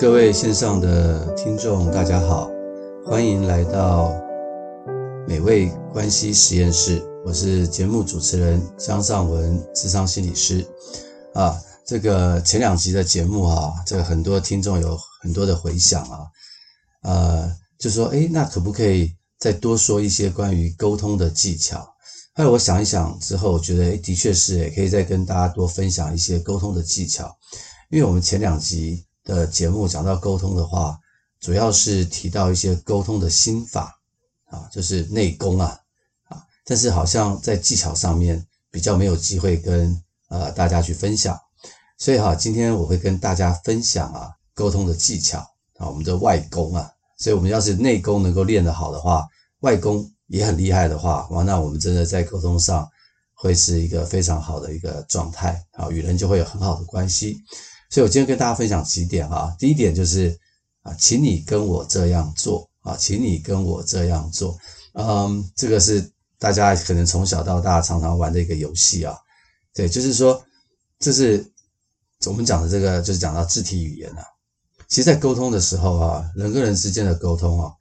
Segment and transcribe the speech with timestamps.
[0.00, 2.50] 各位线上的听众，大家好，
[3.04, 4.18] 欢迎来到
[5.28, 7.06] 美味关系实验室。
[7.22, 10.66] 我是节目主持人江尚文，智商心理师。
[11.34, 11.54] 啊，
[11.86, 16.24] 这个前两集的节目啊，这个很多听众有很多的回响啊，
[17.02, 21.80] 呃，就说，诶，那可不可以再多说一些关于沟通的技巧？
[22.32, 27.36] 后来我想一想之后，我觉得，诶，的确是，也可以再跟大家多分享一些沟通的技巧，
[27.90, 29.04] 因为我们前两集。
[29.36, 30.98] 的节目讲到沟通的话，
[31.38, 33.96] 主要是提到一些沟通的心法
[34.46, 35.78] 啊，就是内功啊
[36.28, 41.38] 啊，但是好像在技巧上面比较没有机会跟呃大家去分享，
[41.96, 45.38] 所以哈，今天我会跟大家分享啊沟通的技巧
[45.78, 49.28] 啊，我们的外功啊，所以我们要是内功能够练得好的话，
[49.60, 52.88] 外功也很厉害的话，哇，那我们真的在沟通上
[53.34, 57.40] 会是一个非常好的一个状态啊，与人就会有很好的关系。
[57.90, 59.54] 所以，我今天跟大家分享几点啊。
[59.58, 60.38] 第一点就是
[60.82, 64.56] 啊，请你跟我这样做啊，请你跟我这样做。
[64.92, 69.16] 嗯，这个是大家可能从小到大常常玩的一个游戏啊。
[69.74, 70.40] 对，就是说，
[71.00, 71.44] 这是
[72.26, 74.24] 我们讲的这个，就是讲到肢体语言啊。
[74.88, 77.72] 其实，在沟通的时候啊，人跟人之间的沟通啊，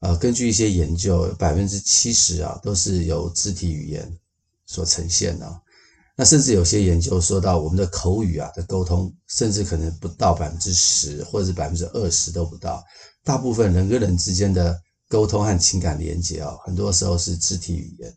[0.00, 4.16] 呃，根据一些研究，百分之七十啊，都是由肢体语言
[4.66, 5.60] 所呈现的。
[6.20, 12.82] 那甚至有些研究说到，我们的口语啊的沟通，甚至可能不到百分之十，或者是百分之二十都不到。
[13.22, 14.76] 大部分人跟人之间的
[15.08, 18.12] 沟通和情感连接啊，很多时候是肢体语言。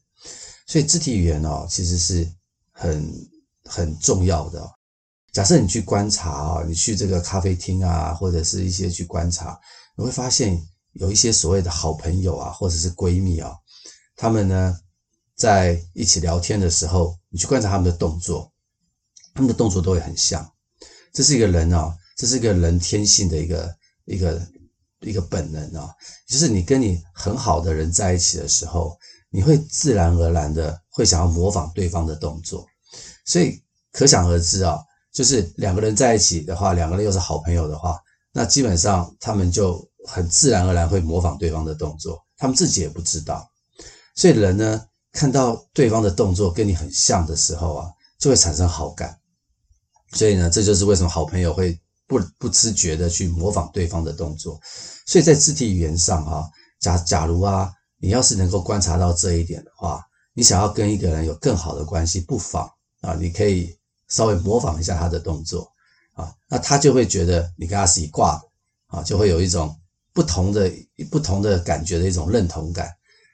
[0.66, 2.28] 所以肢体语言哦，其实是
[2.72, 3.08] 很
[3.66, 4.68] 很重要的。
[5.32, 9.56] 假设你去观察啊，你去这个咖啡厅啊，或者是一些去观察，
[9.96, 10.60] 你会发现
[10.94, 13.54] 有一些所谓的好朋友啊，或者是闺蜜啊，
[14.16, 14.76] 他们呢，
[15.36, 18.52] 在一起聊天的时候，你去观察他们的动作，
[19.34, 20.48] 他们的动作都会很像。
[21.14, 23.76] 这是一个人啊，这是一个人天性的一个
[24.06, 24.42] 一个
[25.00, 25.90] 一个本能啊，
[26.28, 28.98] 就是你跟你很好的人在一起的时候，
[29.30, 32.66] 你会自然而然的会想要模仿对方的动作。
[33.26, 33.62] 所以
[33.92, 34.78] 可想而知啊，
[35.14, 37.98] 就是两个人在一起的话，两个人又是好朋友的话，
[38.34, 43.50] 那基本上他们就很自然而然会模仿对方的动作，他们自己也不知道。
[44.16, 49.18] 所以人呢，看到对方的动作跟你很像的时候啊，就会产生好感。
[50.14, 54.60] 所以呢，这就是为什么好朋友会不不自觉的去模仿对方的动作。
[55.06, 56.50] 所以在肢体语言上啊，
[56.80, 60.02] 假假如啊，你要是能够观察到这一点的话，
[60.34, 62.70] 你想要跟一个人有更好的关系，不妨
[63.02, 63.78] 啊，你可以
[64.10, 65.72] 稍微模仿一下他的动作
[66.14, 69.74] 啊，那他就会觉得你跟他是一挂的啊，就会有一种
[70.14, 70.72] 不同的
[71.10, 72.90] 不同的感觉的一种认同感。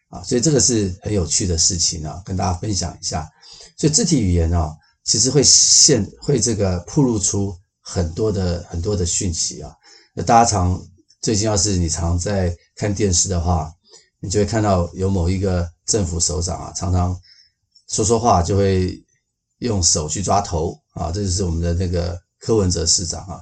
[0.10, 3.30] 啊，所以这个是很有趣的事情啊，跟大家分享一下。
[3.78, 9.74] 所以肢体语言啊，其实会现会这个暴露出很多的很多的讯息啊。
[10.14, 10.82] 那大家常
[11.22, 13.72] 最近要是你常在看电视的话，
[14.20, 17.20] 你就会看到有某一个政府首长啊，常常
[17.90, 19.04] 说说话就会
[19.60, 23.40] 用手去抓头啊，这就是我们的那个柯文哲市长啊。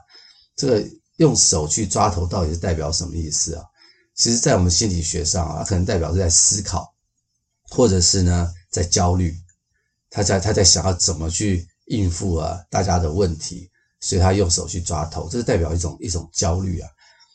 [0.55, 3.63] 这个用手去抓头到底是代表什么意思啊？
[4.15, 6.93] 其实，在我们心理学上啊，可能代表是在思考，
[7.69, 9.35] 或者是呢，在焦虑。
[10.09, 16.89] 他在他在想要怎么去应付啊大家的问题，所以他用手去抓头，这是代表一种一种焦虑啊。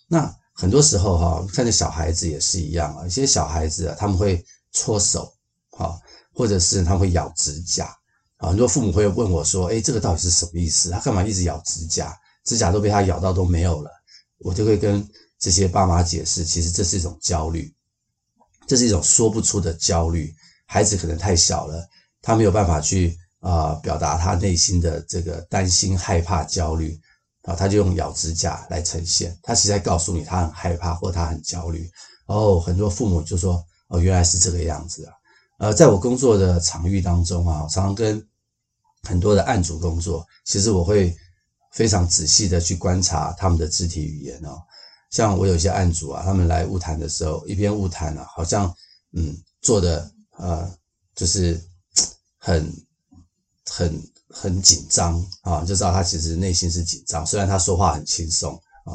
[0.08, 4.42] 那很多时候哈，看着小孩子也是一样啊，一些小孩子啊，他们会
[4.72, 5.30] 搓手，
[5.76, 6.00] 啊，
[6.32, 7.94] 或者是他们会咬指甲
[8.38, 8.48] 啊。
[8.48, 10.90] 很多父母会问我说：“诶，这个到底是什么意思？
[10.90, 12.16] 他干嘛一直咬指甲？
[12.44, 13.90] 指甲都被他咬到都没有了。”
[14.40, 15.06] 我就会跟。
[15.40, 17.74] 这些爸妈解释，其实这是一种焦虑，
[18.66, 20.32] 这是一种说不出的焦虑。
[20.66, 21.84] 孩子可能太小了，
[22.22, 27.00] 他没有办法去啊、表达他内心的这个担心、害怕、焦虑
[27.42, 29.36] 啊，他就用咬指甲来呈现。
[29.42, 31.90] 他其实在告诉你，他很害怕或他很焦虑。
[32.26, 35.14] 哦，很多父母就说：“哦，原来是这个样子啊。”
[35.58, 38.22] 呃，在我工作的场域当中啊，常常跟
[39.02, 41.16] 很多的案主工作，其实我会
[41.72, 44.62] 非常仔细的去观察他们的肢体语言哦。
[45.10, 48.72] 像我有些案主啊，他们来晤谈的时候，一边晤谈啊，好像
[49.12, 50.72] 嗯做的呃
[51.14, 51.60] 就是
[52.38, 52.72] 很
[53.66, 57.26] 很很紧张啊，就知道他其实内心是紧张。
[57.26, 58.54] 虽然他说话很轻松
[58.84, 58.94] 啊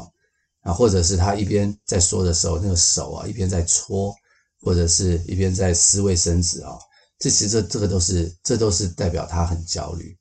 [0.62, 4.14] 啊，或者是他一边在说的时候，那个手啊一边在搓，
[4.62, 6.78] 或者是一边在撕卫生纸啊，
[7.18, 10.16] 这其实这这个都是这都是代表他很焦虑。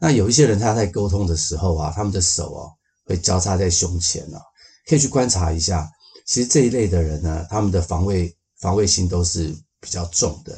[0.00, 2.66] 那有一些人他在沟通的时候啊，他们的手啊
[3.04, 4.42] 会交叉在胸前啊。
[4.86, 5.90] 可以去观察一下，
[6.26, 9.48] 其实这一类的人呢，他们的防卫防卫心都是
[9.80, 10.56] 比较重的。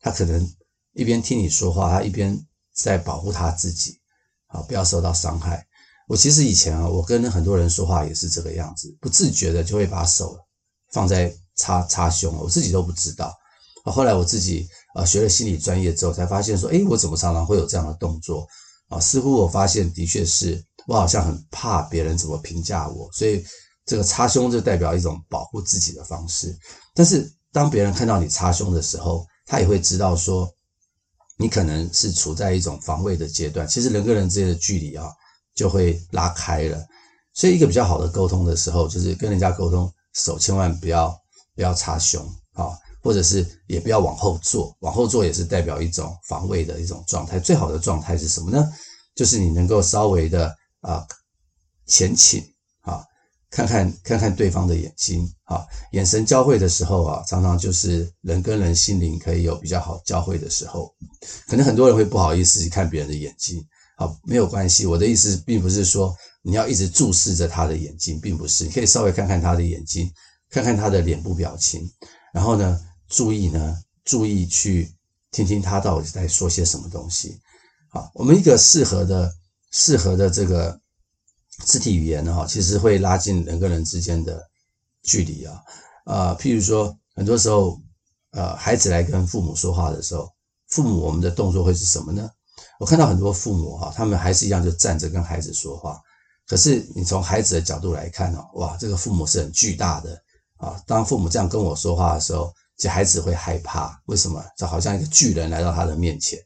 [0.00, 0.52] 他可能
[0.92, 2.38] 一边听你说话，他一边
[2.74, 3.98] 在保护他自己，
[4.48, 5.66] 啊，不要受到伤害。
[6.08, 10.36] 我其实以前啊，我跟很多人说话也是这个样子，不自觉的就会把手
[10.92, 13.34] 放在插插胸，我自己都不知道。
[13.84, 18.46] 后来我自己啊学了心理专业之后，才发现说，诶，我怎么常常会有这样的动作
[18.88, 19.00] 啊？
[19.00, 23.44] 似乎我发现的确是我好像很怕别人怎么评价我，所以
[23.90, 26.56] 这个插胸就代表一种保护自己的方式。
[26.94, 30.48] 但是当别人看到你插胸的时候，他也会知道说，
[31.36, 33.66] 你可能是处在一种防卫的阶段。
[33.66, 35.10] 其实人跟人之间的距离啊。
[35.52, 36.86] 就会拉开了，
[37.34, 41.14] 所以一个比较好的沟通的时候，就是跟人家沟通，手千万不要
[41.54, 42.70] 不要插胸啊，
[43.02, 47.38] 或者是也不要往后坐，往后坐也是代表一种防卫的一种状态。
[47.38, 48.64] 最好的状态是什么呢？
[49.14, 51.04] 就是你能够稍微的啊
[51.84, 52.42] 前倾，
[53.66, 60.94] 看看看看对方的眼睛啊，眼神交汇的时候啊，常常就是人跟人心灵可以有比较好交汇的时候。
[61.46, 63.64] 可能很多人会不好意思看别人的眼睛。
[63.96, 64.86] 好，没有关系。
[64.86, 68.64] 我的意思并不是说你要一直注视着他的眼睛，并不是。
[68.64, 70.10] 你可以稍微看看他的眼睛，
[70.50, 71.86] 看看他的脸部表情，
[72.32, 74.90] 然后呢，注意呢，注意去
[75.30, 77.38] 听听他到底在说些什么东西。
[77.90, 79.30] 好，我们一个适合的、
[79.70, 80.80] 适合的这个
[81.64, 84.42] 肢体语言呢，哈，其实会拉近人跟人之间的
[85.02, 85.62] 距离啊。
[86.04, 87.80] 啊，譬如说，很多时候，
[88.32, 90.30] 呃，孩子来跟父母说话的时候，
[90.68, 92.28] 父母我们的动作会是什么呢？
[92.78, 96.00] 我看到很多父母哈，他们还是一样就站着跟孩子说话。
[96.46, 100.20] 可是你从孩子的角度来看哦，哇，这个父母是很巨大的
[100.56, 100.82] 啊。
[100.86, 104.00] 当父母这样跟我说话的时候，其实孩子会害怕。
[104.06, 104.42] 为什么？
[104.56, 106.38] 就好像一个巨人来到他的面前。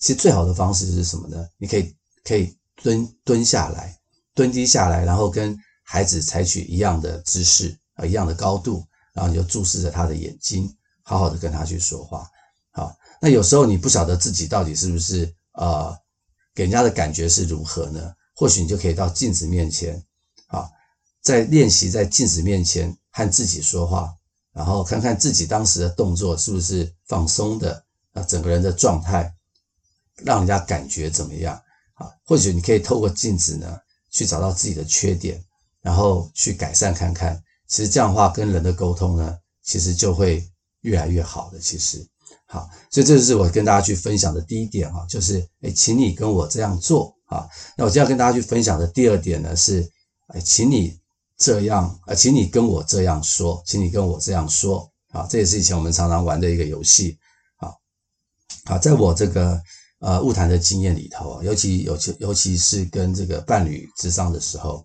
[0.00, 1.46] 其实最好的方式是什么呢？
[1.58, 3.96] 你可以可以蹲蹲下来，
[4.34, 12.28] 蹲低下来，然后跟孩子采取一样的姿势啊，一样的高度，然后你就注视着他的眼睛，好好的跟他去说话。
[12.70, 15.32] 好，那有时候你不晓得自己到底是不是。
[15.54, 15.94] 呃，
[16.54, 18.14] 给人家的感觉是如何呢？
[18.34, 20.02] 或许你就可以到镜子面前，
[20.46, 20.66] 啊，
[21.20, 24.16] 在练习在镜子面前和自己说话，
[24.54, 29.30] 然后看看自己当时的动作是不是放松的，啊，整个人的状态，
[30.24, 31.54] 让人家感觉怎么样？
[31.96, 33.78] 啊，或许你可以透过镜子呢，
[34.12, 35.42] 去找到自己的缺点，
[35.80, 37.42] 然后去改善看看。
[37.66, 40.48] 其实这样的话，跟人的沟通呢，其实就会
[40.82, 41.58] 越来越好的。
[41.58, 42.06] 其实。
[42.46, 47.48] 好，所以这就是我跟大家去分享的第一点哈，就是诶，请你跟我这样做啊。
[47.78, 49.90] 那我今天要跟大家去分享的第二点呢是，
[50.34, 51.00] 诶，请你
[51.38, 55.26] 这样，啊，请你跟我这样说，请你跟我这样说啊。
[55.30, 57.18] 这也是以前我们常常玩的一个游戏。
[57.56, 57.72] 啊，
[58.66, 59.58] 好，在我这个
[60.02, 64.84] 呃晤谈的经验里头，尤其尤其尤其是跟这个伴侣咨商的时候，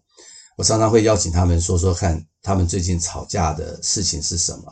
[0.55, 4.71] 我常常会邀请他们说说看，他们最近吵架的事情是什么。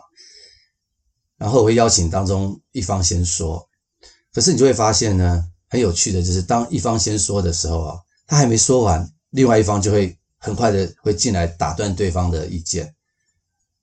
[1.38, 3.68] 然后我会邀请当中一方先说，
[4.32, 7.98] 可是你就会发现呢，很有趣的就是当一方先说的时候啊，
[8.28, 12.94] 他还没说完，另外一方就会很快的会进来打断对方的意见，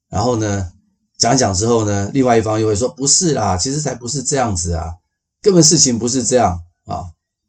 [0.09, 0.73] 然后呢，
[1.19, 4.95] 讲讲之后呢，另外一方又会说不是啦，其实才不是这样子啊，
[5.43, 7.05] 根本事情不是这样啊，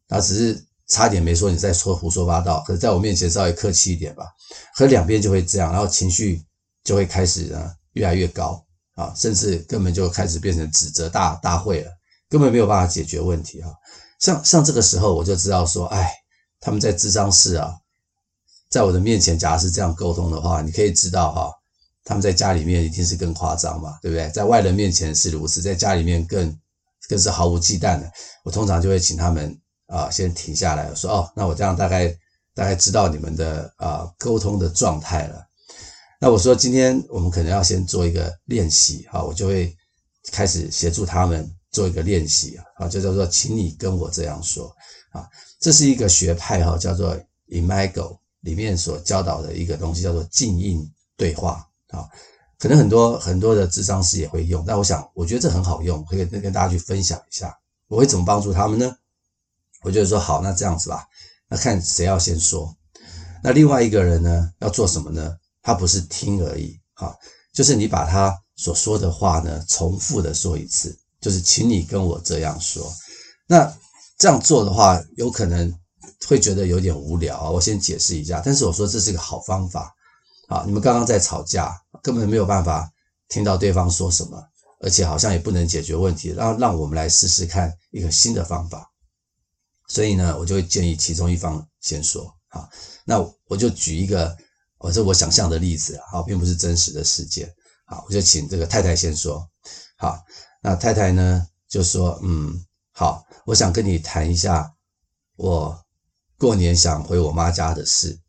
[0.10, 4.26] 他只是差点没说你在说胡说八道，可是在我面前稍微客气一点吧，
[4.76, 6.44] 可两边就会这样，然后情绪
[6.84, 8.62] 就会开始呢越来越高。
[8.96, 11.90] 啊，甚至根本就开始变成指责大大会了，
[12.30, 13.68] 根本没有办法解决问题啊。
[14.20, 16.14] 像像这个时候，我就知道说，哎，
[16.60, 17.74] 他们在智商室啊，
[18.70, 21.52] 在我的面前，假如是这样沟通的话，你可以知道哈，
[22.04, 24.30] 他们在家里面一定是更夸张嘛，对不对？
[24.30, 26.56] 在外人面前是如此，在家里面更
[27.08, 28.12] 更是毫无忌惮的。
[28.44, 29.58] 我通常就会请他们
[29.88, 32.08] 啊，先停下来，我说哦，那我这样大概
[32.56, 35.46] 大概知道你们的啊沟通的状态了。
[36.20, 39.76] 那我说，今天我们可能要先做一个练习，哈，我就会
[40.32, 44.74] 开始协助他们做一个练习，啊，就叫做，请你跟我这样说，
[45.12, 45.28] 啊，
[45.60, 47.14] 这是一个学派，哈，叫做
[47.50, 52.08] Imago 里面所教导的一个东西，叫做镜音对话，啊，
[52.64, 57.54] 可能很多很多的咨商师也会用，但我想，我觉得这很好用，可以跟大家去分享一下，
[57.90, 58.96] 我会怎么帮助他们呢？
[59.82, 61.06] 我就说，好，那这样子吧，
[61.50, 62.74] 那看谁要先说，
[63.44, 65.36] 那另外一个人呢，要做什么呢？
[65.62, 67.14] 他不是听而已，哈，
[67.52, 72.90] 就是你把他所说的话呢，重复的说一次，就是请你跟我这样说。
[73.46, 73.70] 那
[74.18, 75.70] 这样做的话，有可能
[76.30, 77.50] 会觉得有点无聊啊。
[77.50, 79.94] 我先解释一下，但是我说这是个好方法
[80.54, 80.64] 啊。
[80.66, 82.92] 你们刚刚在吵架，根本没有办法
[83.28, 84.42] 听到对方说什么，
[84.82, 88.92] 而且好像也不能解决问题，让让我们来试试看一个新的方法。
[89.88, 92.70] 所以呢，我就会建议其中一方先说，好，
[93.06, 94.38] 那我就举一个。
[94.84, 97.50] 我这我想象的例子啊，并不是真实的事件。
[97.86, 99.50] 好，我就请这个太太先说。
[99.96, 100.20] 好，
[100.62, 104.76] 那太太呢就说，嗯，好，我想跟你谈一下
[105.38, 105.82] 我
[106.38, 108.20] 过年想回我妈家的事。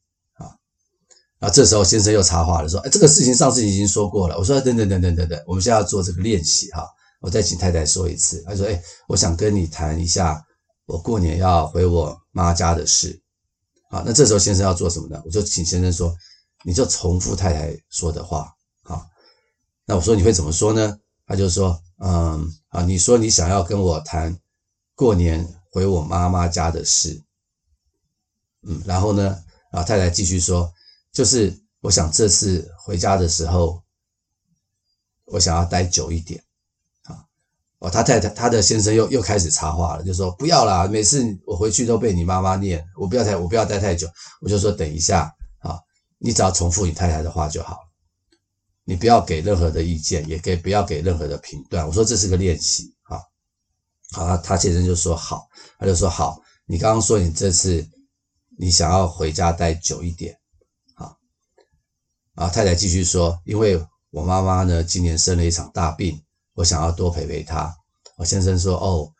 [1.44, 6.88] 啊，这时候先生又插话了，说：“哎，这个事情上次已经说过了。”我说：“等等等等等等，我们现在要做这个练习哈，
[7.20, 10.42] 我再请太太说一次。”他说：“哎，我想跟你谈一下
[10.86, 13.20] 我过年要回我妈家的事。”
[13.92, 15.20] 好，那这时候先生要做什么呢？
[15.22, 16.16] 我就请先生说
[16.64, 18.50] ：“你就重复太太说的话。”
[18.82, 19.06] 好，
[19.84, 20.98] 那我说你会怎么说呢？
[21.26, 24.34] 他就说：“嗯，啊，你说你想要跟我谈
[24.94, 27.22] 过年回我妈妈家的事。”
[28.66, 29.38] 嗯，然后呢，
[29.72, 30.72] 啊，太太继续说。
[31.14, 33.80] 就是我想这次回家的时候，
[35.26, 36.42] 我想要待久一点，
[37.04, 37.24] 啊，
[37.78, 44.08] 哦，他太太他的先生又又开始插话了，就说不要啦，每次我回去都被你妈妈念，我不要太我不要待太久，
[44.40, 45.78] 我就说等一下，啊，
[46.18, 47.78] 你只要重复你太太的话就好，
[48.82, 53.20] 你不要给任何的意见，也给不要给任何的评断，我说这是个练习，啊，
[54.10, 55.46] 好，他先生就说好，
[55.78, 57.88] 他就说好，你刚刚说你这次
[58.58, 60.36] 你想要回家待久一点。
[62.34, 66.20] 啊，太太继续说：“因为我妈妈呢，今年生了一场大病，
[66.54, 67.72] 我想要多陪陪她。”
[68.18, 69.12] 我先生说：“哦，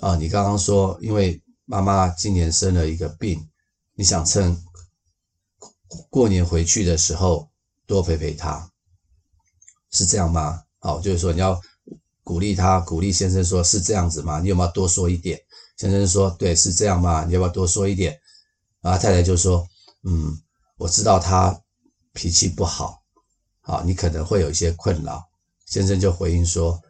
[0.00, 3.48] 啊，你刚刚说，因为妈妈今年生了一个病，
[3.94, 4.60] 你想趁
[6.10, 7.48] 过年回去的时候
[7.86, 8.68] 多陪陪她，
[9.92, 10.62] 是这样吗？
[10.80, 11.60] 好，就是说你要
[12.24, 14.40] 鼓励她，鼓励先生说是这样子吗？
[14.40, 15.40] 你有没有多说一点？”
[15.78, 17.24] 先生说：“对，是这样吗？
[17.24, 18.18] 你要不要多说一点？”
[18.82, 19.64] 啊，太太就说
[20.02, 20.36] ：“嗯，
[20.78, 21.56] 我知道她。”
[22.16, 23.02] 脾气不好，
[23.60, 25.22] 好，你可能会有一些困扰。
[25.66, 26.80] 先生就回应说：“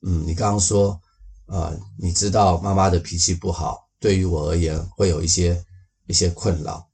[0.00, 0.98] 嗯，你刚刚说，
[1.44, 5.62] 呃，你知道妈妈的脾气不好，对于我而言会有一些
[6.06, 6.88] 一些困扰。”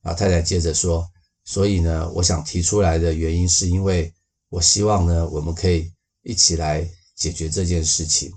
[0.00, 1.06] 啊，太太接着说
[1.44, 4.12] ：“所以呢，我想提出来的原因是因为
[4.48, 5.92] 我希望呢，我们可以
[6.22, 8.32] 一起来解决这件事情。”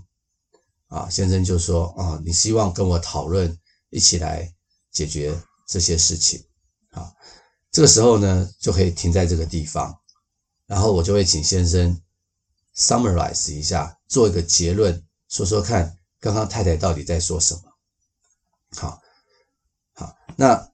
[0.89, 3.57] 啊，先生就说：“啊，你希望跟我讨论，
[3.91, 4.53] 一起来
[4.91, 6.43] 解决这些事情。”
[7.77, 9.95] 这个时候呢，就可以停在这个地方，
[10.65, 11.95] 然后我就会请先生
[12.75, 17.61] summarize 一下，做一个结论，说说看刚刚太太到底在说什么。
[18.75, 18.99] 好，
[19.93, 20.67] 好，那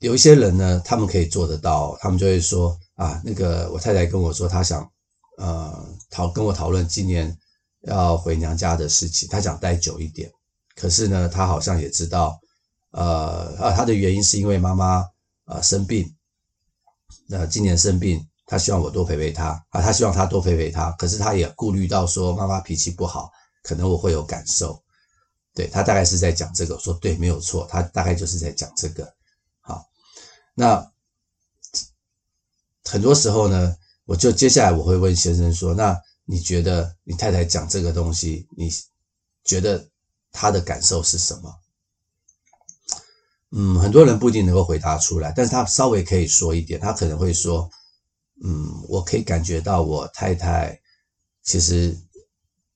[0.00, 4.90] 有一些人呢，他们可以做得到，他们就会说啊，那个我太太跟我说，她想
[5.38, 7.38] 呃讨跟我讨论今年
[7.82, 10.28] 要回娘家的事情，她想待久一点，
[10.74, 12.40] 可是呢，她好像也知道，
[12.90, 15.06] 呃啊，她的原因是因为妈妈
[15.44, 16.12] 啊生病。
[17.32, 23.30] 那今年生病，他希望我多陪陪他啊，他希望他多陪陪他，可是他也顾虑到说妈妈脾气不好，
[23.62, 24.82] 可能我会有感受。
[25.54, 29.10] 对，他大概是在讲这个，说对，没有错，他大概就是在讲这个。
[29.62, 29.86] 好，
[30.54, 30.92] 那
[32.84, 33.74] 很多时候呢，
[34.04, 38.70] 我就接下来我会问先生说，那你觉得你太太讲这个东西，你
[39.42, 39.88] 觉得
[40.32, 41.61] 他的感受是什么？
[43.54, 47.68] 嗯，很多人不一定能够回答出来，但是他稍微可以说一点，他可能会说，
[48.42, 50.80] 嗯，我可以感觉到我太太
[51.42, 51.94] 其实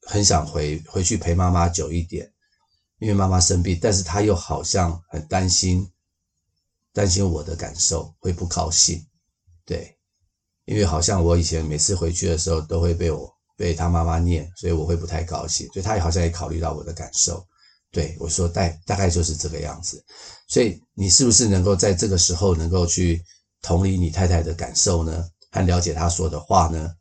[0.02, 2.30] 很想回回去陪妈妈久一点，
[2.98, 5.90] 因为妈妈生病，但是他又好像很担心，
[6.92, 9.02] 担心我的感受会不高兴，
[9.64, 9.96] 对，
[10.66, 17.42] 因为好像我以前每次回去的时候都会被我被他妈妈念，所以我会不太高兴，所以他也好像也考虑到我的感受。
[17.90, 20.04] 对，我说大大概就是这个样子，
[20.48, 23.22] 所以你是不是能够在这个时候能够去
[23.62, 25.28] 同理你太太的感受呢？
[25.50, 26.94] 和了解她说的话呢？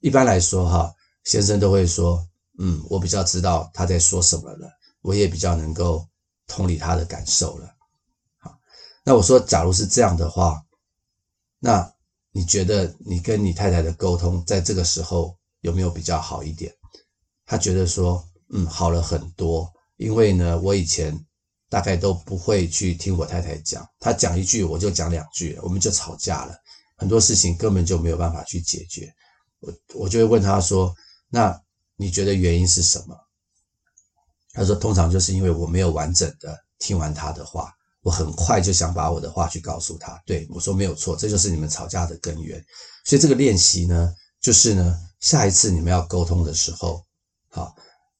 [0.00, 0.92] 一般来说哈，
[1.24, 2.22] 先生都会说，
[2.58, 4.68] 嗯，我比较知道他在说什么了，
[5.00, 6.06] 我也比较能够
[6.46, 7.74] 同理他的感受了。
[8.38, 8.58] 好，
[9.04, 10.62] 那我说，假如是这样的话，
[11.58, 11.90] 那
[12.32, 16.72] 你觉得你跟你太太的沟通在这个时候有没有比较好一点？
[17.46, 19.72] 他觉得说，嗯，好了很多。
[19.98, 21.14] 因为呢，我以前
[21.68, 26.56] 大概都不会去听我太太讲，她讲一句我就讲两句，我们就吵架了，
[26.96, 29.12] 很多事情根本就没有办法去解决。
[29.60, 30.94] 我我就会问她说
[31.28, 31.60] ：“那
[31.96, 33.16] 你觉得原因是什么？”
[34.54, 42.64] 她说：“通常就是因为我没有完整的听完她的话，我很快就想把我的话去告诉她。”对，我说没有错，这就是你们吵架的根源。
[43.04, 47.04] 所以这个练习呢，就是呢，下一次你们要沟通的时候，
[47.50, 47.74] 好。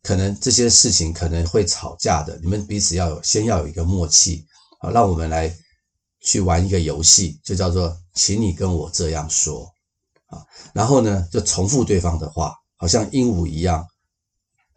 [0.08, 4.42] 可能这些事情可能会吵架的，你们彼此要有先要有一个默契
[4.80, 4.88] 啊。
[4.88, 5.54] 让我们来
[6.22, 9.70] 去玩一个游戏，就叫做“请你跟我这样说”
[10.32, 10.42] 啊。
[10.72, 13.86] 然后呢，就重复对方的话，好像鹦鹉一样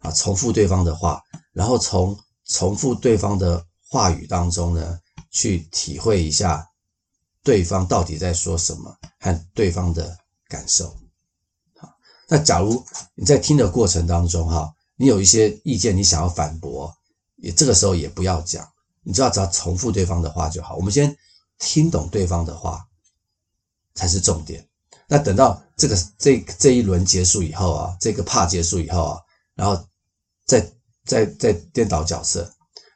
[0.00, 1.22] 啊，重复对方的话，
[1.54, 4.98] 然后从重复对方的话语当中呢，
[5.30, 6.62] 去体会一下
[7.42, 10.14] 对方到底在说什么和对方的
[10.46, 10.94] 感受。
[11.78, 11.88] 好，
[12.28, 12.84] 那假如
[13.14, 14.70] 你在听的过程当中哈。
[15.02, 16.96] 你有一些意见，你想要反驳，
[17.34, 20.76] 也这个时候也不要讲，你就要只要重复对方的话就好。
[20.76, 21.16] 我们先
[21.58, 22.86] 听懂对方的话，
[23.96, 24.64] 才是重点。
[25.08, 29.20] 那等到这个这这一轮结束以后啊，这个怕结束以后啊，
[29.56, 29.84] 然后
[30.46, 30.72] 再
[31.04, 32.48] 再再颠倒角色。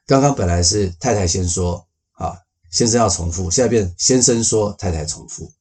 [0.06, 2.38] 刚刚本来是太太先说啊，
[2.70, 5.52] 先生要重复，现在变先生说太太重复。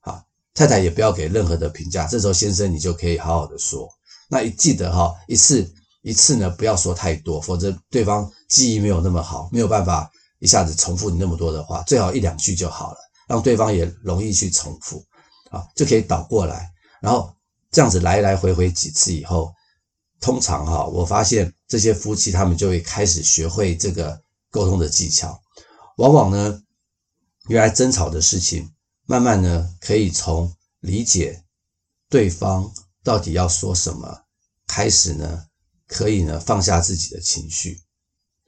[0.00, 3.88] 好，太太也不要给任何的评价，这时候先生你就可以好好的说。
[4.34, 5.72] 那一记得哈，一次
[6.02, 10.10] 一次呢不要说太多，否则对方记忆没有那么好，没有办法
[10.40, 12.98] 一下子重复你那么多的话，最好一两句就好了，
[13.28, 15.04] 让对方也容易去重复。
[15.50, 16.68] 啊，就可以倒过来，
[17.00, 17.32] 然后
[17.70, 19.54] 这样子来来回回几次以后，
[20.20, 25.40] 通常哈，我发现这些夫妻他们就会开始学会这个沟通的技巧。
[25.98, 26.60] 往往呢，
[27.46, 28.68] 原来争吵的事情，
[29.06, 31.40] 慢慢呢可以从理解
[32.10, 32.68] 对方
[33.04, 34.23] 到底要说什么
[34.74, 35.44] 开始呢，
[35.86, 37.80] 可以呢放下自己的情绪，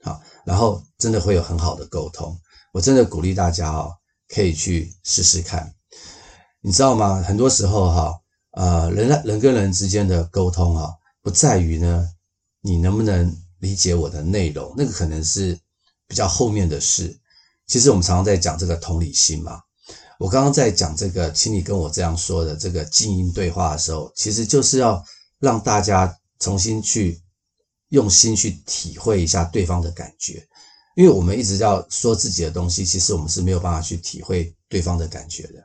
[0.03, 2.37] 好，然后真的会有很好的沟通。
[2.73, 3.95] 我真的鼓励大家哦，
[4.27, 5.73] 可以去试试看。
[6.59, 7.23] 你知道吗？
[7.25, 8.13] 很多时候哈，
[8.51, 10.91] 呃，人人跟人之间的沟通啊，
[11.21, 12.09] 不在于呢，
[12.59, 15.57] 你能不能理解我的内容，那个可能是
[16.09, 17.17] 比较后面的事。
[17.67, 19.61] 其实我们常常在讲这个同理心嘛。
[20.19, 25.01] 我刚刚在讲这个，请你跟我这样说的这个静音对话的时候，其实就是要
[25.39, 27.21] 让大家重新去
[27.89, 30.45] 用心去体会一下对方的感觉，
[30.95, 35.63] 因为我们一直要说自己的东西，其实我们是没有办法去体会对方的感觉的。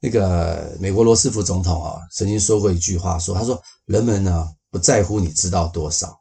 [0.00, 6.20] 那个美国罗斯福总统啊，曾经说过一句话，说他说人们呢不在乎你知道多少，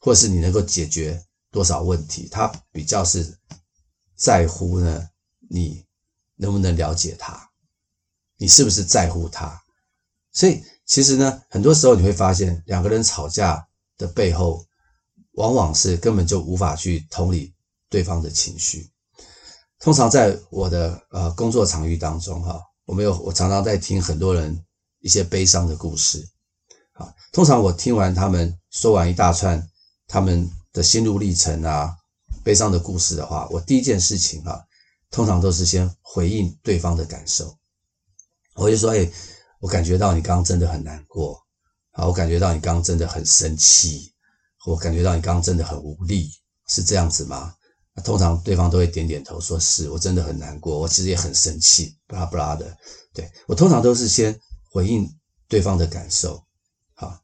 [0.00, 3.36] 或是你能够解决多少问题，他比较是
[4.16, 5.08] 在乎呢
[5.48, 5.84] 你
[6.36, 7.48] 能不能了解他，
[8.36, 9.60] 你是不是在乎他。
[10.32, 13.64] 所以其实呢，很多时候你会发现两个人吵架
[13.96, 14.66] 的背后，
[15.34, 17.54] 往往是根本就无法去同理
[17.88, 18.90] 对方的情绪。
[19.78, 22.60] 通常在我的呃工作场域当中哈。
[22.88, 24.64] 我没有，我常常在听很多人
[25.00, 26.26] 一些悲伤的故事，
[26.94, 29.62] 啊，通常我听完他们说完一大串
[30.06, 31.94] 他们的心路历程啊，
[32.42, 34.64] 悲伤的故事的话，我第一件事情哈，
[35.10, 37.54] 通常都是先回应对方的感受，
[38.54, 39.06] 我就说，哎，
[39.60, 41.40] 我感觉到你刚刚真的很难过，
[41.92, 44.12] 啊，我感觉到你刚刚真的很生气，
[44.66, 46.30] 我感觉到你刚刚真的很无力，
[46.68, 47.54] 是这样子吗？
[48.04, 52.76] 通常对方都会点点头，说是我真的很难过，我其实也很生气，巴拉巴拉的。
[53.12, 54.38] 对，我通常都是先
[54.70, 55.12] 回应
[55.48, 56.40] 对方的感受，
[56.94, 57.18] 好，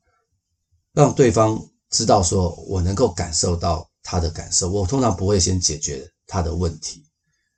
[0.92, 1.56] 让对方
[1.90, 4.68] 知道说我能够感受到他的感受。
[4.68, 7.04] 我通常不会先解决他的问题，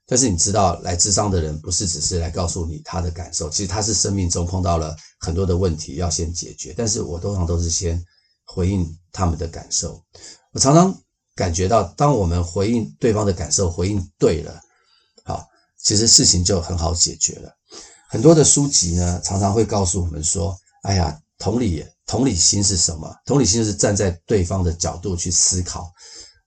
[0.06, 6.74] 但是你知道，来咨商的人不是只是来告诉你他的感受，其实他是生命中碰到了很多的问题要先解决。
[6.76, 8.02] 但是我通常都是先
[8.44, 10.02] 回应他们的感受。
[10.52, 10.96] 我常常。
[11.36, 14.58] 感觉到，当我们回应对方的感受，回应对了，
[15.22, 15.46] 好，
[15.78, 17.52] 其实事情就很好解决了。
[18.08, 23.14] 很多的书籍呢，常常会告诉我们说：“哎呀，同理，同理心是什么？
[23.26, 25.92] 同理心是站在对方的角度去思考。”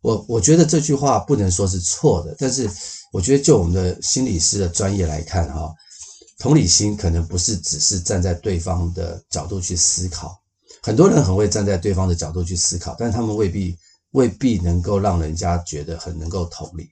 [0.01, 2.67] 我我觉得这句话不能说是错的，但是
[3.11, 5.73] 我觉得就我们的心理师的专业来看，哈，
[6.39, 10.39] 同理心可能不是只是站在对方的角度去思考。
[10.81, 13.77] 很多人很会站在对方的角度去思考，但他们未必。
[14.13, 16.89] 未必能够让人家觉得很能够同理。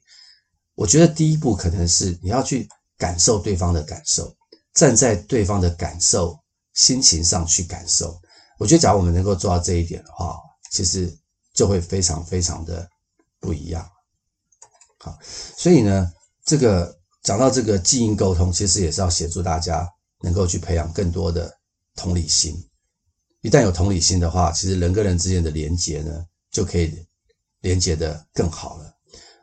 [0.75, 4.31] 我觉得第一步可能是你要去感受对方的感受，
[4.75, 6.37] 站在对方的感受、
[6.75, 8.21] 心情上去感受。
[8.59, 10.37] 我觉得，假如我们能够做到这一点的话，
[10.71, 11.11] 其实
[11.55, 12.87] 就会非常非常的
[13.39, 13.83] 不一样。
[15.07, 15.17] 好，
[15.57, 16.11] 所以呢，
[16.45, 19.87] 这个讲到这个基因沟通，其实也是要协助大家
[20.21, 21.51] 能够去培养更多的
[21.95, 22.55] 同理心。
[23.41, 27.05] 一旦有同理心的话，其实人跟人之间的连结呢，就可以。
[27.61, 28.93] 连接的更好了，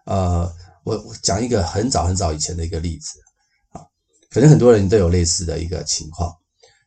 [0.06, 3.18] 呃，我我讲一个很早很早以前的一个例子
[3.70, 3.82] 啊，
[4.30, 6.32] 可能很多人都有类似的一个情况，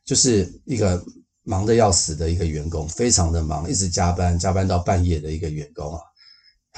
[0.06, 1.00] 就是一个
[1.42, 6.00] 忙得要死的一个员工，非常的忙，一直加班，加班到半夜的一个员工啊，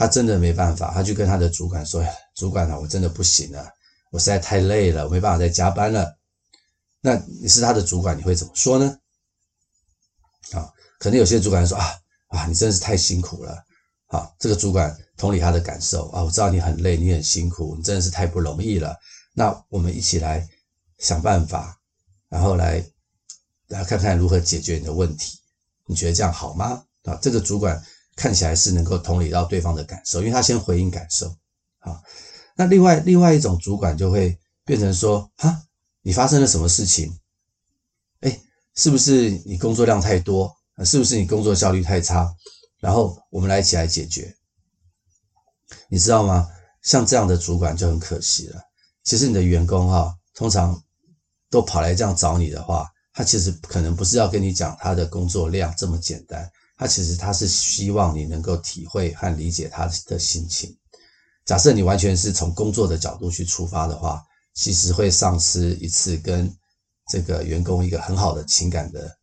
[0.01, 2.03] 他真的没办法，他就跟他的主管说
[2.35, 3.71] ：“主管啊，我真的不行了，
[4.11, 6.17] 我实在太累了，我没办法再加班了。”
[7.03, 8.99] 那你是他的主管，你会怎么说呢？
[10.53, 11.85] 啊，可能有些主管说：“啊
[12.29, 13.63] 啊，你真的是太辛苦了。”
[14.09, 18.97] 好，这个主管同理他的感受啊，我知道你很累，你很辛苦，你真的是太不容易了。
[19.35, 20.49] 那我们一起来
[20.97, 21.79] 想办法，
[22.31, 22.83] 然后来
[23.67, 25.39] 来看看如何解决你的问题。
[25.85, 26.83] 你觉得这样好吗？
[27.05, 27.85] 啊，这个主管
[28.21, 31.35] 看起来是能够同理到对方的感受，因为他先回应感受。
[31.79, 32.03] 好，
[32.55, 35.63] 那另外另外一种主管就会变成说，哈，
[36.03, 37.19] 你发生了什么事情？
[38.21, 38.39] 哎，
[38.77, 40.55] 是不是你工作量太多？
[40.85, 42.31] 是不是你工作效率太差？
[42.79, 44.37] 然后我们来一起来解决，
[45.89, 46.47] 你知道吗？
[46.83, 48.61] 像这样的主管就很可惜了。
[49.03, 50.79] 其实你的员工哈，通常
[51.49, 60.75] 都跑来这样找你的话，他其实可能不是要跟你讲他的工作量这么简单，他其实他是希望你能够体会和理解他的心情。
[61.45, 66.51] 假设你完全是从工作的角度去出发的话，其实会丧失一次跟
[67.11, 69.15] 这个员工一个很好的情感的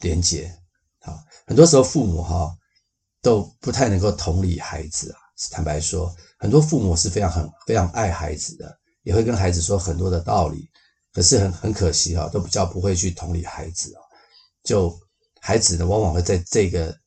[0.00, 0.54] 连接。
[1.00, 2.54] 好，很多时候父母哈
[3.22, 5.18] 都不太能够同理孩子啊。
[5.50, 10.68] 坦白说，很多父母是非常很非常爱孩子的，也会跟孩子说很多的道理。
[11.10, 14.02] 可是很很可惜哈，都比较不会去同理孩子啊。
[14.62, 14.94] 就
[15.46, 16.98] 孩子呢，往往会在这个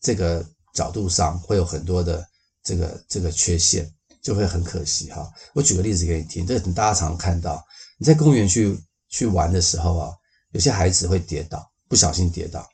[0.00, 2.26] 这个角度上会有很多的
[2.64, 3.88] 这个这个缺陷，
[4.20, 5.32] 就会很可惜哈。
[5.54, 7.64] 我举个例子给你听，这大家常看到，
[7.96, 8.76] 你在公园去
[9.08, 10.12] 去玩的时候啊，
[10.50, 12.68] 有些孩子会跌倒，不小心跌倒，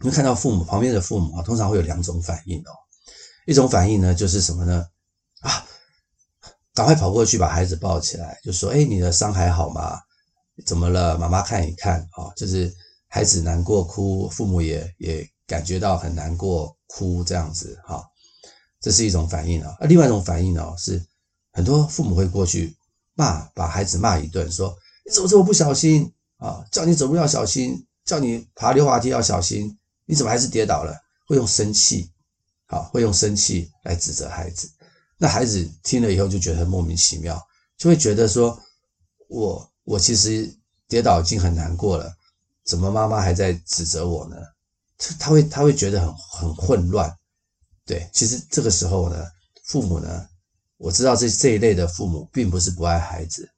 [0.00, 2.72] 你会看到父母旁边的父母啊，通常会有两种反应哦。
[3.44, 4.88] 一种反应呢，就是什么呢？
[5.40, 5.66] 啊。
[6.72, 10.00] 赶快跑过去把孩子抱起来，就说：“哎，你的伤还好吗？
[10.66, 11.16] 怎么了？
[11.16, 12.74] 妈妈看一看啊。”就是
[13.14, 18.04] 孩子难过哭，父母也也感觉到很难过哭这样子哈。
[18.80, 19.72] 这是一种反应啊。
[19.82, 21.00] 另外一种反应呢，是
[21.52, 22.76] 很多父母会过去
[23.14, 26.64] 骂，把孩子骂一顿，说：“你怎么这么不小心啊？
[26.72, 30.92] 叫你走路要小心，叫你爬溜滑梯要小心，你怎么还是跌倒了？”
[31.28, 32.10] 会用生气，
[32.66, 34.68] 啊，会用生气来指责孩子。
[35.18, 37.40] 那孩子听了以后就觉得很莫名其妙，
[37.78, 38.60] 就会觉得说
[39.30, 40.52] ：“我我其实
[40.88, 42.12] 跌倒已经很难过了，
[42.64, 44.36] 怎么妈妈还在指责我呢？”
[44.96, 47.14] 他他会他会觉得很很混乱。
[47.84, 49.24] 对，其实这个时候呢，
[49.64, 50.26] 父母呢，
[50.78, 53.48] 我知道这这一类的父母并不是不爱孩子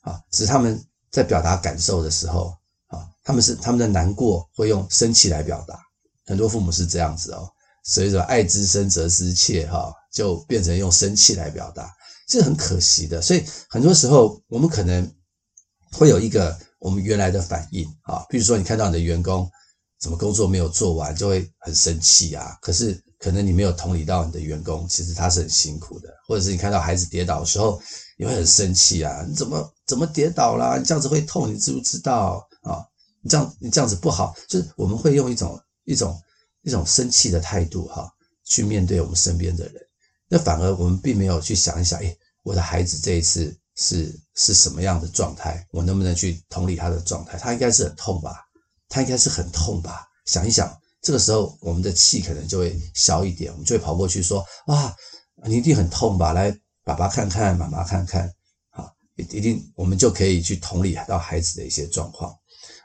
[0.00, 5.78] 啊，只是他们在表达感受的时候啊，他们是他们的难过会用生气来表达，
[6.26, 7.48] 很多父母是这样子哦。
[7.84, 11.90] 所以说，爱之深则之切，哈，就变成用生气来表达，
[12.28, 13.22] 这很可惜的。
[13.22, 15.10] 所以很多时候，我们可能
[15.92, 19.48] 会有一个我们原来的反应，啊，比如说你看到你的员工
[20.00, 22.58] 怎么工作没有做完，就会很生气啊。
[22.60, 26.08] 可是可能你没有同理到你的员工，其实他是很辛苦的。
[26.26, 27.80] 或者是你看到孩子跌倒的时候，
[28.18, 30.76] 你会很生气啊，你怎么怎么跌倒啦？
[30.76, 32.84] 你这样子会痛，你知不知道啊？
[33.22, 36.20] 你这样你这样子不好，就是我们会用一种一种。
[36.62, 38.06] 一种生气的态度，哈，
[38.44, 39.76] 去面对我们身边的人，
[40.28, 45.66] 那反而我们并没有去想一想，诶，我的孩子这一次是是什么样的状态？
[45.72, 47.38] 我能不能去同理他的状态？
[47.38, 48.44] 他应该是很痛吧？
[48.90, 50.06] 他应该是很痛吧？
[50.26, 54.94] 想一想，这个时候我们的气可能就会消一点，我们就会跑过去说：哇，
[55.46, 56.34] 你一定很痛吧？
[56.34, 58.30] 来，爸爸看看，妈妈看看，
[58.70, 62.36] 啊，一定，我们就可以去同理到孩子的一些状况。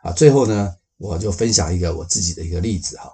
[0.02, 3.12] 啊，最后呢，我就分享一个我自己的一个例子，哈。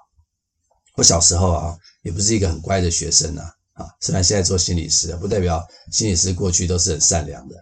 [0.95, 3.41] 我小时候啊，也不是一个很乖的学生呐，
[3.73, 7.55] 啊，虽然现在做心理师，不代表心理师过去都是很善良的。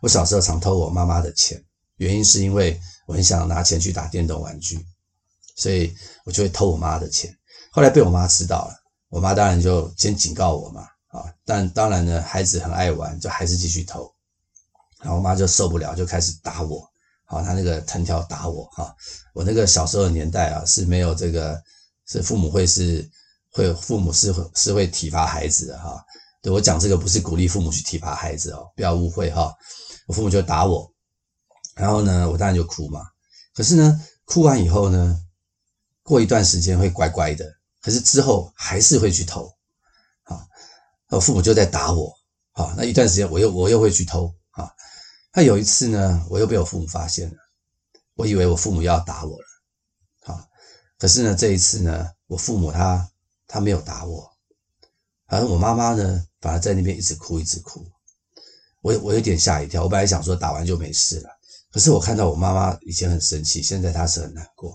[0.00, 1.62] 我小时候常偷我妈妈的钱，
[1.96, 4.84] 原因是因为我很想拿钱去打电动玩具，
[5.56, 7.34] 所以我就会偷我妈的钱。
[7.70, 8.74] 后来被我妈知道了，
[9.08, 14.12] 我妈当然就先警告我嘛，啊，但当然呢，孩子很爱玩，就还是继续偷。
[15.00, 16.88] 然后我妈就受不了，就开始打我，
[17.24, 18.94] 好，她那个藤条打我，哈，
[19.34, 21.62] 我那个小时候的年代啊，是没有这个。
[22.10, 23.06] 是父母会是
[23.52, 26.02] 会父母是是会体罚孩子的哈，
[26.40, 29.54] 对，我讲这个不是鼓励父母去体罚孩子哦，不要误会哈。
[30.08, 30.90] 我父母就打我，
[31.74, 33.06] 然后呢，我当然就哭嘛。
[33.54, 35.22] 可是呢，哭完以后呢，
[36.02, 37.44] 过一段时间会乖乖的，
[37.82, 39.54] 可是之后还是会去偷，
[40.22, 40.48] 啊，
[41.10, 42.10] 我父母就在打我，
[42.52, 44.72] 好，那一段时间我又我又会去偷，啊，
[45.34, 47.36] 那有一次呢，我又被我父母发现了，
[48.14, 49.46] 我以为我父母要打我了。
[50.32, 50.48] 啊
[50.96, 53.10] 可是呢，这一次呢，我父母他
[53.46, 54.32] 他没有打我，
[55.26, 57.86] 而我妈妈呢，反而在那边一直哭，一直哭。
[58.80, 61.30] 我我有点吓一跳，我本来想说打完就没事了，
[61.72, 64.74] 可是我看到我妈妈以前很生气，现在她是很难过，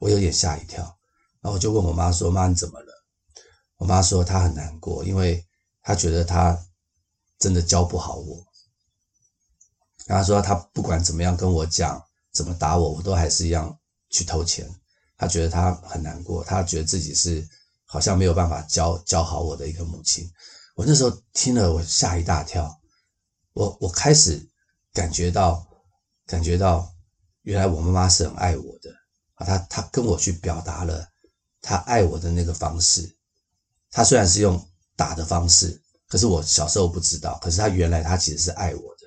[0.00, 0.82] 我有点吓一跳。
[1.42, 2.92] 然后我就问我妈说：“妈，你怎么了？”
[3.78, 5.42] 我妈说她很难过，因为
[5.82, 6.58] 她觉得她
[7.38, 8.36] 真的教不好我。
[10.06, 13.74] 然后她说她不管怎么样跟我讲，怎么打我，我都还是一样
[14.10, 14.68] 去偷钱。
[15.16, 17.48] 她觉得她很难过，她觉得自己是
[17.86, 20.30] 好像没有办法教教好我的一个母亲。
[20.76, 22.79] 我那时候听了，我吓一大跳。
[23.60, 24.40] 我我开始
[24.94, 25.66] 感觉到，
[26.24, 26.90] 感觉到
[27.42, 28.90] 原来我妈妈是很爱我的
[29.34, 29.44] 啊。
[29.44, 31.06] 她她跟我去表达了
[31.60, 33.14] 她爱我的那个方式。
[33.90, 37.38] 她虽然是用打的方式，可是我小时候不知道。
[37.42, 39.06] 可是她原来她其实是爱我的。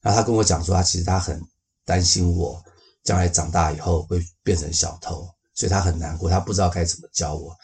[0.00, 1.38] 然后她跟我讲说，她其实她很
[1.84, 2.64] 担心我
[3.04, 5.28] 将来长大以后会变成小偷。
[5.54, 7.54] 所以她很难过，她不知道该怎么教我。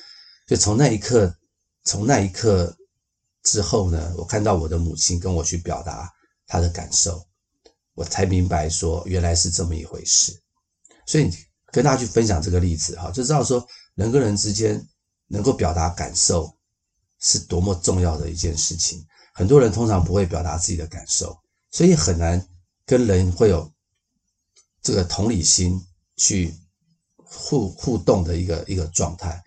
[0.46, 1.34] 所以从那一刻，
[1.84, 2.76] 从那一刻
[3.42, 6.12] 之后呢，我看到我的母亲跟我去表达
[6.46, 7.26] 他的感受，
[7.94, 10.38] 我才明白说原来是这么一回事。
[11.06, 11.30] 所以
[11.72, 14.84] 跟大家去分享这个例子哈，就知道说人跟人之间
[15.28, 16.56] 能够表达感受
[17.20, 19.04] 是多么重要的一件事情。
[19.32, 21.36] 很多人通常不会表达自己的感受，
[21.70, 22.48] 所以很难
[22.86, 23.70] 跟人会有
[24.80, 25.78] 这个同理心
[26.16, 26.54] 去
[27.16, 29.42] 互互动的一个一个状态。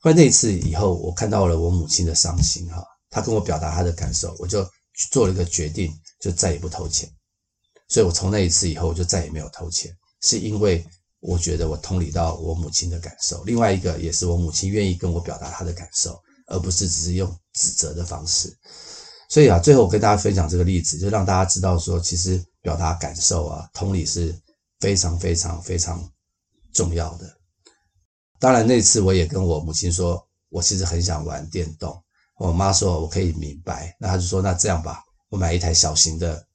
[0.00, 4.68] 后来那一次以后，我看到了我母亲的伤心哈，她跟我表达她的感受，我就
[5.10, 7.10] 做了一个决定，就再也不偷钱。
[7.88, 10.86] 所以我从那一次以后，我就再也没有偷钱，是因为
[11.18, 13.42] 我觉得我同理到我母亲的感受。
[13.44, 18.56] 另外一个也是我母亲愿意跟我表达她的感受，而不是只是用指责的方式。
[19.28, 24.34] 所以啊，最后我跟大家分享这个例子，就让大家知道说，其实表达感受啊，同理是
[24.80, 26.08] 非常非常非常
[26.72, 27.28] 重要的。
[28.38, 32.00] 当然那次我也跟我母亲说，我其实很想玩电动。
[32.38, 36.46] 我妈说我可以明白，那她就说那这样吧，我买一台小型的。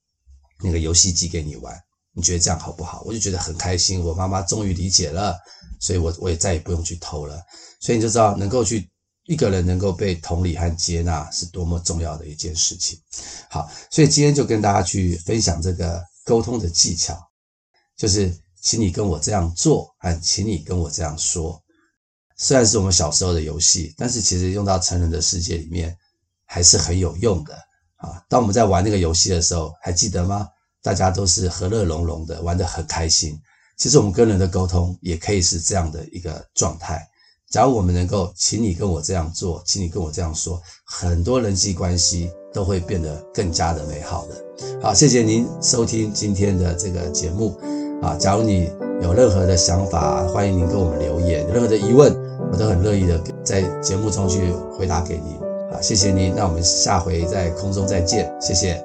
[0.64, 1.78] 那个游戏机给你玩，
[2.14, 3.04] 你觉得这样好不好？
[3.06, 5.38] 我就觉得很开心，我妈妈终于理解了，
[5.82, 7.44] 所以我我也再也不用去偷了。
[7.82, 8.90] 所以你就知道，能够去
[9.26, 12.98] 一个人能够被同理和接纳是多么重要的一件事情。
[13.50, 17.22] 好，所以今天就跟大家去分享这个沟通的技巧，
[17.98, 21.62] 就是请你跟我这样做，和请你跟我这样说。
[22.38, 25.96] 虽然是我们小时候的游戏，但是其实用到成人的世界里面
[26.46, 27.65] 还是很有用的。
[28.06, 30.48] 啊，当我们在玩那个游戏的时候，还记得吗？
[30.84, 33.36] 大家都是和乐融融的，玩得很开心。
[33.78, 37.06] 其实我们跟人的沟通也可以是这样的一个状态。
[37.50, 44.36] 假如我们能够，请你跟我这样做，请你跟我这样说，很多人际关系都会变得更加的美好的。
[44.82, 47.58] 好，谢谢您收听今天的这个节目。
[48.02, 48.70] 啊，假如你
[49.02, 51.44] 有任何的想法，欢迎您跟我们留言。
[51.48, 52.14] 有任何的疑问，
[52.52, 55.45] 我都很乐意的在节目中去回答给您。
[55.82, 58.85] 谢谢您，那我们下回在空中再见，谢谢。